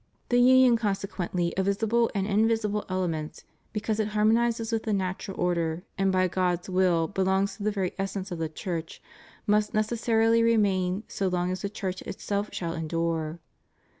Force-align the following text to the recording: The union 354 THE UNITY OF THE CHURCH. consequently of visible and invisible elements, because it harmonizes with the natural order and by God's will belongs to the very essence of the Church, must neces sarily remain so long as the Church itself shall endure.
The 0.29 0.39
union 0.39 0.77
354 0.79 1.27
THE 1.31 1.43
UNITY 1.43 1.57
OF 1.57 1.65
THE 1.67 1.71
CHURCH. 1.75 1.79
consequently 1.85 2.05
of 2.09 2.09
visible 2.09 2.11
and 2.15 2.25
invisible 2.41 2.85
elements, 2.89 3.43
because 3.71 3.99
it 3.99 4.07
harmonizes 4.07 4.71
with 4.71 4.81
the 4.81 4.93
natural 4.93 5.39
order 5.39 5.83
and 5.95 6.11
by 6.11 6.27
God's 6.27 6.67
will 6.71 7.07
belongs 7.07 7.57
to 7.57 7.61
the 7.63 7.69
very 7.69 7.93
essence 7.99 8.31
of 8.31 8.39
the 8.39 8.49
Church, 8.49 8.99
must 9.45 9.73
neces 9.73 9.99
sarily 9.99 10.43
remain 10.43 11.03
so 11.07 11.27
long 11.27 11.51
as 11.51 11.61
the 11.61 11.69
Church 11.69 12.01
itself 12.01 12.49
shall 12.51 12.73
endure. 12.73 13.41